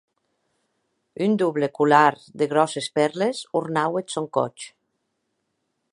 [1.25, 2.07] Un doble colar
[2.43, 4.67] de gròsses pèrles ornaue eth sòn còth.